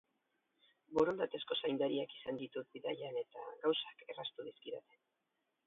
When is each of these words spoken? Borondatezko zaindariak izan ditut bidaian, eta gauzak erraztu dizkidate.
Borondatezko 0.97 1.57
zaindariak 1.65 2.17
izan 2.21 2.41
ditut 2.41 2.73
bidaian, 2.79 3.21
eta 3.23 3.47
gauzak 3.67 4.05
erraztu 4.09 4.51
dizkidate. 4.51 5.03